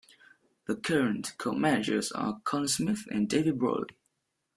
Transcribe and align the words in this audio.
The 0.65 0.75
current 0.77 1.33
co-managers 1.37 2.11
are 2.13 2.41
Colin 2.43 2.67
Smith 2.67 3.05
and 3.11 3.29
David 3.29 3.59
Brolly. 3.59 3.95